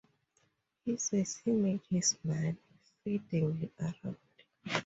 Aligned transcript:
He 0.83 0.97
says 0.97 1.37
he 1.45 1.51
made 1.51 1.81
his 1.87 2.17
money 2.23 2.57
"fiddling 3.03 3.69
around". 3.79 4.17